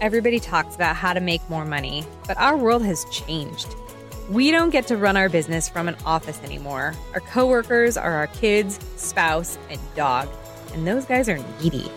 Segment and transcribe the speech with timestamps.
[0.00, 3.74] everybody talks about how to make more money, but our world has changed.
[4.30, 6.94] We don't get to run our business from an office anymore.
[7.14, 10.28] Our coworkers are our kids, spouse, and dog,
[10.72, 11.90] and those guys are needy.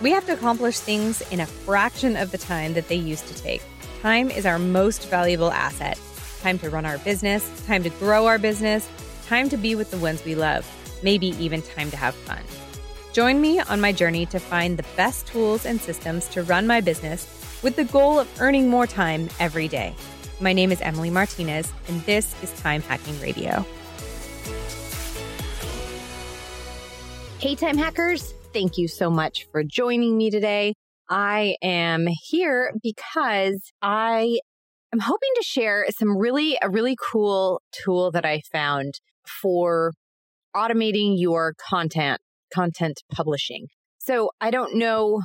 [0.00, 3.34] We have to accomplish things in a fraction of the time that they used to
[3.34, 3.62] take.
[4.02, 5.98] Time is our most valuable asset.
[6.40, 8.88] Time to run our business, time to grow our business,
[9.26, 10.66] time to be with the ones we love,
[11.02, 12.42] maybe even time to have fun.
[13.12, 16.80] Join me on my journey to find the best tools and systems to run my
[16.80, 19.94] business with the goal of earning more time every day.
[20.40, 23.64] My name is Emily Martinez, and this is Time Hacking Radio.
[27.38, 28.34] Hey, time hackers.
[28.52, 30.74] Thank you so much for joining me today.
[31.08, 34.40] I am here because I
[34.92, 39.92] am hoping to share some really, a really cool tool that I found for
[40.54, 42.20] automating your content,
[42.52, 43.66] content publishing.
[43.98, 45.22] So I don't know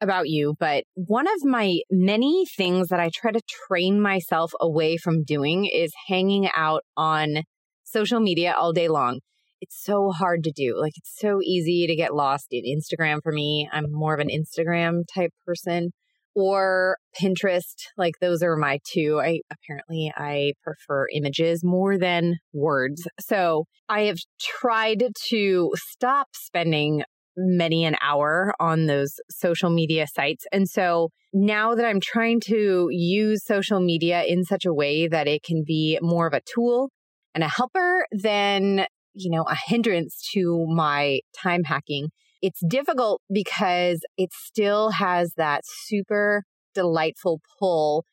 [0.00, 4.96] about you, but one of my many things that I try to train myself away
[4.96, 7.42] from doing is hanging out on
[7.84, 9.20] social media all day long.
[9.60, 10.76] It's so hard to do.
[10.78, 13.68] Like, it's so easy to get lost in Instagram for me.
[13.72, 15.90] I'm more of an Instagram type person
[16.36, 17.74] or Pinterest.
[17.96, 19.20] Like, those are my two.
[19.20, 23.08] I apparently I prefer images more than words.
[23.18, 27.02] So I have tried to stop spending
[27.38, 30.44] many an hour on those social media sites.
[30.52, 35.28] And so now that I'm trying to use social media in such a way that
[35.28, 36.90] it can be more of a tool
[37.34, 42.08] and a helper than, you know, a hindrance to my time hacking,
[42.42, 48.04] it's difficult because it still has that super delightful pull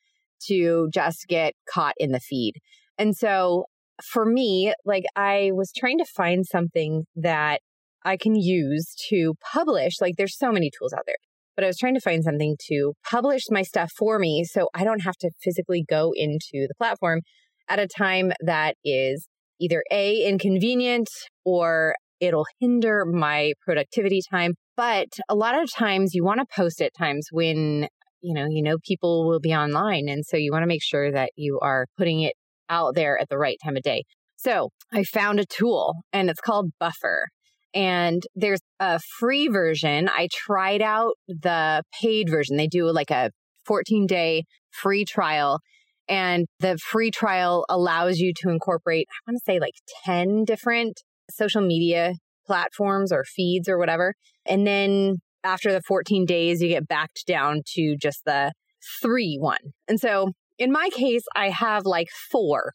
[0.47, 2.53] to just get caught in the feed.
[2.97, 3.65] And so
[4.03, 7.61] for me, like I was trying to find something that
[8.05, 9.95] I can use to publish.
[9.99, 11.15] Like there's so many tools out there,
[11.55, 14.83] but I was trying to find something to publish my stuff for me so I
[14.83, 17.21] don't have to physically go into the platform
[17.67, 19.27] at a time that is
[19.59, 21.07] either A, inconvenient
[21.44, 24.53] or it'll hinder my productivity time.
[24.77, 27.88] But a lot of times you want to post at times when,
[28.21, 30.07] you know, you know, people will be online.
[30.09, 32.33] And so you want to make sure that you are putting it
[32.69, 34.03] out there at the right time of day.
[34.38, 37.29] So I found a tool and it's called Buffer
[37.75, 40.09] and there's a free version.
[40.09, 42.56] I tried out the paid version.
[42.56, 43.31] They do like a
[43.66, 45.59] 14 day free trial.
[46.08, 49.74] And the free trial allows you to incorporate, I want to say like
[50.06, 52.13] 10 different social media
[52.46, 54.13] platforms or feeds or whatever.
[54.46, 58.53] And then after the 14 days, you get backed down to just the
[59.02, 59.74] three one.
[59.88, 62.72] And so in my case, I have like four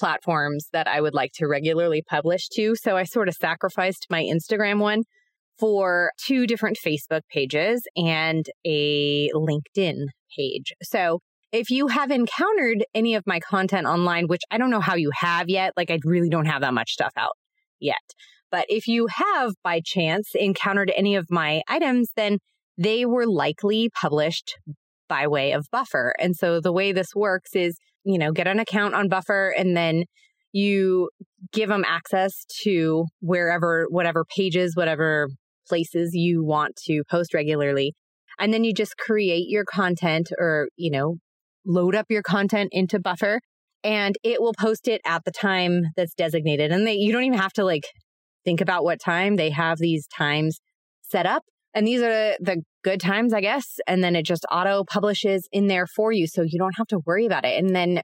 [0.00, 2.74] platforms that I would like to regularly publish to.
[2.74, 5.02] So I sort of sacrificed my Instagram one
[5.58, 10.06] for two different Facebook pages and a LinkedIn
[10.36, 10.72] page.
[10.82, 11.20] So
[11.52, 15.10] if you have encountered any of my content online, which I don't know how you
[15.14, 17.36] have yet, like I really don't have that much stuff out
[17.78, 17.98] yet.
[18.50, 22.38] But if you have by chance encountered any of my items, then
[22.78, 24.58] they were likely published
[25.08, 26.14] by way of Buffer.
[26.18, 29.76] And so the way this works is you know, get an account on Buffer and
[29.76, 30.04] then
[30.52, 31.10] you
[31.52, 35.28] give them access to wherever, whatever pages, whatever
[35.68, 37.94] places you want to post regularly.
[38.38, 41.16] And then you just create your content or, you know,
[41.66, 43.40] load up your content into Buffer
[43.84, 46.72] and it will post it at the time that's designated.
[46.72, 47.84] And they, you don't even have to like
[48.44, 50.58] think about what time they have these times
[51.02, 51.42] set up.
[51.74, 53.78] And these are the good times, I guess.
[53.86, 56.26] And then it just auto publishes in there for you.
[56.26, 57.62] So you don't have to worry about it.
[57.62, 58.00] And then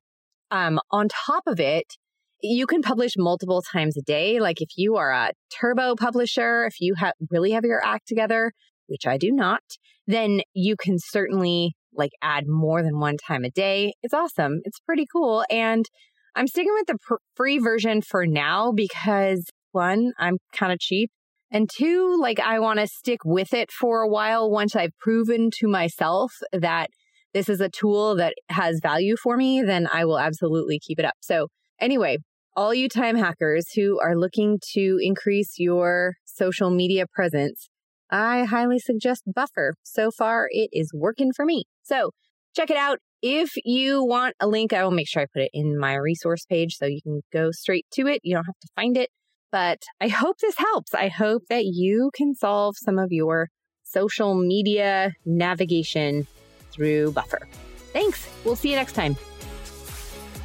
[0.51, 1.95] um, on top of it,
[2.43, 4.41] you can publish multiple times a day.
[4.41, 8.53] Like if you are a turbo publisher, if you have really have your act together,
[8.87, 9.63] which I do not,
[10.07, 13.95] then you can certainly like add more than one time a day.
[14.03, 14.61] It's awesome.
[14.65, 15.45] It's pretty cool.
[15.51, 15.87] And
[16.35, 21.11] I'm sticking with the pr- free version for now because one, I'm kind of cheap
[21.51, 25.51] and two, like I want to stick with it for a while once I've proven
[25.59, 26.91] to myself that
[27.35, 31.05] this is a tool that has value for me, then I will absolutely keep it
[31.05, 31.15] up.
[31.21, 31.49] So,
[31.81, 32.19] anyway,
[32.57, 37.69] all you time hackers who are looking to increase your social media presence,
[38.11, 39.75] I highly suggest Buffer.
[39.83, 41.65] So far, it is working for me.
[41.83, 42.11] So,
[42.55, 42.99] check it out.
[43.23, 46.45] If you want a link, I will make sure I put it in my resource
[46.47, 48.21] page so you can go straight to it.
[48.23, 49.11] You don't have to find it.
[49.53, 50.95] But I hope this helps.
[50.95, 53.51] I hope that you can solve some of your
[53.85, 56.27] social media navigation
[56.71, 57.49] through Buffer.
[57.93, 58.29] Thanks.
[58.45, 59.17] We'll see you next time.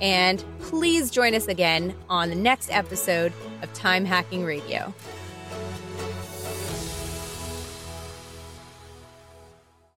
[0.00, 3.32] And please join us again on the next episode
[3.62, 4.92] of Time Hacking Radio.